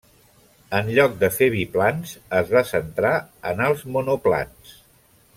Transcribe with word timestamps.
En 0.77 0.87
lloc 0.99 1.17
de 1.23 1.27
fer 1.35 1.49
biplans 1.55 2.13
es 2.39 2.49
va 2.55 2.63
centrar 2.69 3.11
en 3.53 3.61
els 3.69 3.85
monoplans. 3.97 4.73